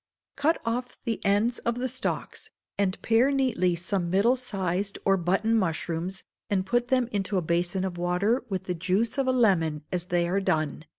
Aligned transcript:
Cut 0.35 0.59
off 0.65 0.99
the 1.03 1.23
ends 1.23 1.59
of 1.59 1.75
the 1.75 1.87
stalks, 1.87 2.49
and 2.75 2.99
pare 3.03 3.29
neatly 3.29 3.75
some 3.75 4.09
middle 4.09 4.35
sized 4.35 4.97
or 5.05 5.15
button 5.15 5.53
mushrooms, 5.55 6.23
and 6.49 6.65
put 6.65 6.87
them 6.87 7.07
into 7.11 7.37
a 7.37 7.41
basin 7.43 7.83
of 7.83 7.99
water 7.99 8.43
with 8.49 8.63
the 8.63 8.73
juice 8.73 9.19
of 9.19 9.27
a 9.27 9.31
lemon 9.31 9.83
as 9.91 10.05
they 10.05 10.27
are 10.27 10.39
done. 10.39 10.85